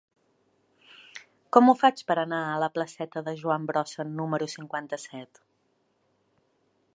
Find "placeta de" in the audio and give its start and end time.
2.77-3.35